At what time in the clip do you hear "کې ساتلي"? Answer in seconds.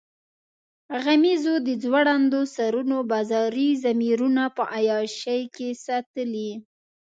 5.55-6.51